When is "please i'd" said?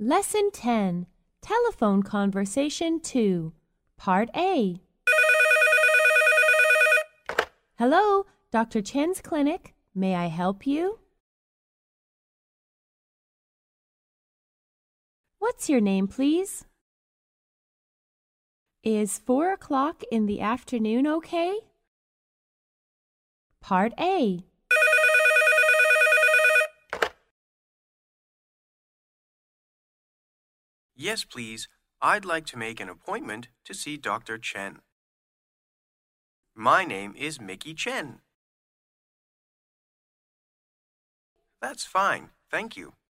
31.24-32.24